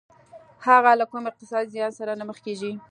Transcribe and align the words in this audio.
هغه 0.67 0.91
له 0.99 1.05
کوم 1.11 1.23
اقتصادي 1.27 1.69
زيان 1.75 1.91
سره 1.99 2.11
نه 2.19 2.23
مخ 2.29 2.37
کېږي. 2.45 2.71